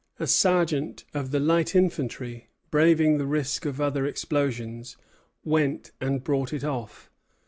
[0.19, 4.97] A sergeant of the light infantry, braving the risk of other explosions,
[5.43, 7.11] went and brought it off.